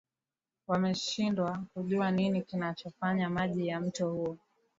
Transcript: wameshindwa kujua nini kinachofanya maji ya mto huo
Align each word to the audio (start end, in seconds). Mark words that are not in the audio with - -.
wameshindwa 0.67 1.63
kujua 1.73 2.11
nini 2.11 2.41
kinachofanya 2.41 3.29
maji 3.29 3.67
ya 3.67 3.79
mto 3.79 4.09
huo 4.11 4.37